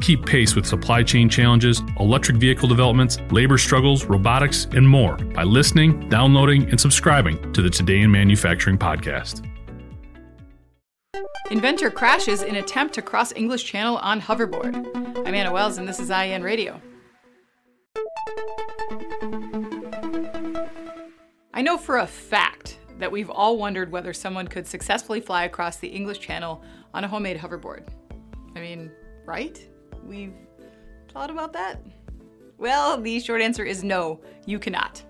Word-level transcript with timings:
Keep 0.00 0.24
pace 0.24 0.56
with 0.56 0.64
supply 0.64 1.02
chain 1.02 1.28
challenges, 1.28 1.82
electric 1.98 2.38
vehicle 2.38 2.68
developments, 2.68 3.18
labor 3.30 3.58
struggles, 3.58 4.06
robotics, 4.06 4.66
and 4.72 4.88
more 4.88 5.16
by 5.16 5.42
listening, 5.42 6.08
downloading, 6.08 6.68
and 6.70 6.80
subscribing 6.80 7.52
to 7.52 7.60
the 7.60 7.68
Today 7.68 8.00
in 8.00 8.10
Manufacturing 8.10 8.78
podcast. 8.78 9.46
Inventor 11.50 11.90
crashes 11.90 12.42
in 12.42 12.56
attempt 12.56 12.94
to 12.94 13.02
cross 13.02 13.32
English 13.36 13.64
Channel 13.64 13.98
on 13.98 14.20
hoverboard. 14.20 14.74
I'm 15.26 15.34
Anna 15.34 15.52
Wells, 15.52 15.76
and 15.76 15.86
this 15.86 16.00
is 16.00 16.10
IEN 16.10 16.42
Radio. 16.42 16.80
I 21.52 21.60
know 21.60 21.76
for 21.76 21.98
a 21.98 22.06
fact 22.06 22.78
that 22.98 23.12
we've 23.12 23.28
all 23.28 23.58
wondered 23.58 23.92
whether 23.92 24.14
someone 24.14 24.48
could 24.48 24.66
successfully 24.66 25.20
fly 25.20 25.44
across 25.44 25.76
the 25.76 25.88
English 25.88 26.20
Channel 26.20 26.62
on 26.94 27.04
a 27.04 27.08
homemade 27.08 27.36
hoverboard. 27.36 27.86
I 28.56 28.60
mean, 28.60 28.90
right? 29.26 29.69
We've 30.10 30.34
thought 31.12 31.30
about 31.30 31.52
that? 31.52 31.80
Well, 32.58 33.00
the 33.00 33.20
short 33.20 33.40
answer 33.40 33.62
is 33.62 33.84
no, 33.84 34.20
you 34.44 34.58
cannot. 34.58 35.04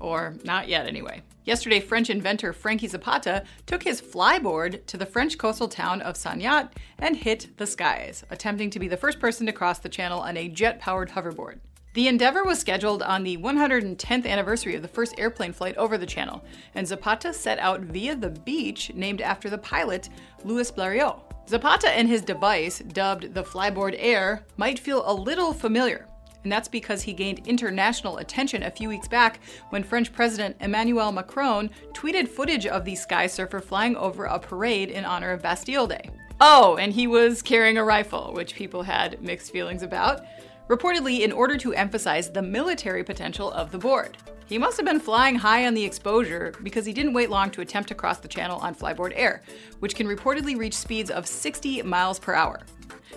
Or 0.00 0.36
not 0.44 0.68
yet, 0.68 0.86
anyway. 0.86 1.22
Yesterday, 1.44 1.80
French 1.80 2.10
inventor 2.10 2.52
Frankie 2.52 2.86
Zapata 2.86 3.44
took 3.64 3.82
his 3.82 4.02
flyboard 4.02 4.84
to 4.84 4.98
the 4.98 5.06
French 5.06 5.38
coastal 5.38 5.66
town 5.66 6.02
of 6.02 6.16
Sangatte 6.16 6.72
and 6.98 7.16
hit 7.16 7.56
the 7.56 7.66
skies, 7.66 8.22
attempting 8.28 8.68
to 8.68 8.78
be 8.78 8.86
the 8.86 8.98
first 8.98 9.18
person 9.18 9.46
to 9.46 9.52
cross 9.52 9.78
the 9.78 9.88
channel 9.88 10.20
on 10.20 10.36
a 10.36 10.50
jet 10.50 10.78
powered 10.78 11.08
hoverboard. 11.08 11.60
The 11.94 12.08
endeavor 12.08 12.44
was 12.44 12.58
scheduled 12.58 13.02
on 13.02 13.22
the 13.22 13.38
110th 13.38 14.26
anniversary 14.26 14.74
of 14.74 14.82
the 14.82 14.88
first 14.88 15.18
airplane 15.18 15.54
flight 15.54 15.78
over 15.78 15.96
the 15.96 16.04
channel, 16.04 16.44
and 16.74 16.86
Zapata 16.86 17.32
set 17.32 17.58
out 17.60 17.80
via 17.80 18.14
the 18.14 18.28
beach 18.28 18.92
named 18.92 19.22
after 19.22 19.48
the 19.48 19.56
pilot, 19.56 20.10
Louis 20.44 20.70
Blériot. 20.70 21.33
Zapata 21.48 21.88
and 21.90 22.08
his 22.08 22.22
device, 22.22 22.78
dubbed 22.78 23.34
the 23.34 23.42
Flyboard 23.42 23.94
Air, 23.98 24.44
might 24.56 24.78
feel 24.78 25.02
a 25.04 25.12
little 25.12 25.52
familiar. 25.52 26.08
And 26.42 26.52
that's 26.52 26.68
because 26.68 27.02
he 27.02 27.12
gained 27.12 27.46
international 27.46 28.18
attention 28.18 28.62
a 28.62 28.70
few 28.70 28.88
weeks 28.88 29.08
back 29.08 29.40
when 29.70 29.82
French 29.82 30.12
President 30.12 30.56
Emmanuel 30.60 31.12
Macron 31.12 31.70
tweeted 31.92 32.28
footage 32.28 32.66
of 32.66 32.84
the 32.84 32.94
sky 32.94 33.26
surfer 33.26 33.60
flying 33.60 33.96
over 33.96 34.24
a 34.24 34.38
parade 34.38 34.90
in 34.90 35.04
honor 35.04 35.32
of 35.32 35.42
Bastille 35.42 35.86
Day. 35.86 36.10
Oh, 36.40 36.76
and 36.76 36.92
he 36.92 37.06
was 37.06 37.42
carrying 37.42 37.78
a 37.78 37.84
rifle, 37.84 38.32
which 38.34 38.54
people 38.54 38.82
had 38.82 39.22
mixed 39.22 39.52
feelings 39.52 39.82
about, 39.82 40.22
reportedly 40.68 41.20
in 41.20 41.32
order 41.32 41.56
to 41.58 41.74
emphasize 41.74 42.30
the 42.30 42.42
military 42.42 43.04
potential 43.04 43.50
of 43.52 43.70
the 43.70 43.78
board. 43.78 44.16
He 44.46 44.58
must 44.58 44.76
have 44.76 44.84
been 44.84 45.00
flying 45.00 45.36
high 45.36 45.66
on 45.66 45.74
the 45.74 45.84
exposure 45.84 46.52
because 46.62 46.84
he 46.84 46.92
didn't 46.92 47.14
wait 47.14 47.30
long 47.30 47.50
to 47.52 47.62
attempt 47.62 47.88
to 47.88 47.94
cross 47.94 48.18
the 48.18 48.28
channel 48.28 48.58
on 48.58 48.74
Flyboard 48.74 49.12
Air, 49.14 49.42
which 49.80 49.94
can 49.94 50.06
reportedly 50.06 50.56
reach 50.56 50.74
speeds 50.74 51.10
of 51.10 51.26
60 51.26 51.82
miles 51.82 52.18
per 52.18 52.34
hour. 52.34 52.60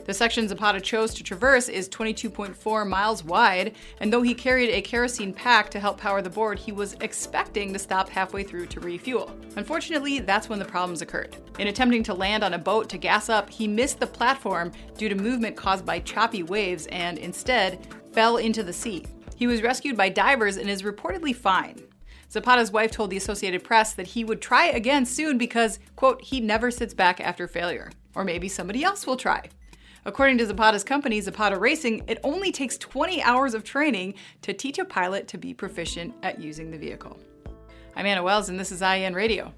The 0.05 0.13
section 0.13 0.47
Zapata 0.47 0.79
chose 0.79 1.13
to 1.15 1.23
traverse 1.23 1.67
is 1.67 1.89
22.4 1.89 2.87
miles 2.87 3.25
wide, 3.25 3.75
and 3.99 4.11
though 4.11 4.21
he 4.21 4.33
carried 4.33 4.69
a 4.69 4.81
kerosene 4.81 5.33
pack 5.33 5.69
to 5.71 5.81
help 5.81 5.97
power 5.97 6.21
the 6.21 6.29
board, 6.29 6.57
he 6.57 6.71
was 6.71 6.95
expecting 7.01 7.73
to 7.73 7.79
stop 7.79 8.07
halfway 8.07 8.43
through 8.43 8.67
to 8.67 8.79
refuel. 8.79 9.35
Unfortunately, 9.57 10.19
that's 10.19 10.47
when 10.47 10.59
the 10.59 10.65
problems 10.65 11.01
occurred. 11.01 11.35
In 11.59 11.67
attempting 11.67 12.03
to 12.03 12.13
land 12.13 12.43
on 12.43 12.53
a 12.53 12.59
boat 12.59 12.87
to 12.89 12.97
gas 12.97 13.27
up, 13.27 13.49
he 13.49 13.67
missed 13.67 13.99
the 13.99 14.07
platform 14.07 14.71
due 14.97 15.09
to 15.09 15.15
movement 15.15 15.57
caused 15.57 15.85
by 15.85 15.99
choppy 15.99 16.43
waves 16.43 16.87
and 16.87 17.17
instead 17.17 17.85
fell 18.13 18.37
into 18.37 18.63
the 18.63 18.71
sea. 18.71 19.03
He 19.37 19.45
was 19.45 19.61
rescued 19.61 19.95
by 19.95 20.09
divers 20.09 20.57
and 20.57 20.67
is 20.67 20.81
reportedly 20.81 21.33
fine. 21.33 21.83
Zapata's 22.31 22.71
wife 22.71 22.89
told 22.89 23.11
the 23.11 23.17
Associated 23.17 23.63
Press 23.63 23.93
that 23.93 24.07
he 24.07 24.23
would 24.23 24.41
try 24.41 24.65
again 24.65 25.05
soon 25.05 25.37
because, 25.37 25.77
quote, 25.95 26.23
he 26.23 26.39
never 26.39 26.71
sits 26.71 26.95
back 26.95 27.21
after 27.21 27.47
failure. 27.47 27.91
Or 28.15 28.23
maybe 28.23 28.49
somebody 28.49 28.83
else 28.83 29.05
will 29.05 29.15
try. 29.15 29.47
According 30.05 30.39
to 30.39 30.47
Zapata's 30.47 30.83
company, 30.83 31.21
Zapata 31.21 31.59
Racing, 31.59 32.03
it 32.07 32.19
only 32.23 32.51
takes 32.51 32.79
20 32.79 33.21
hours 33.21 33.53
of 33.53 33.63
training 33.63 34.15
to 34.41 34.53
teach 34.53 34.79
a 34.79 34.85
pilot 34.85 35.27
to 35.27 35.37
be 35.37 35.53
proficient 35.53 36.15
at 36.23 36.41
using 36.41 36.71
the 36.71 36.77
vehicle. 36.79 37.19
I'm 37.95 38.07
Anna 38.07 38.23
Wells, 38.23 38.49
and 38.49 38.59
this 38.59 38.71
is 38.71 38.81
IEN 38.81 39.13
Radio. 39.13 39.53